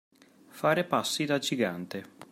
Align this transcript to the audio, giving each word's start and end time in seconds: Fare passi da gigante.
Fare 0.49 0.83
passi 0.83 1.25
da 1.25 1.37
gigante. 1.37 2.03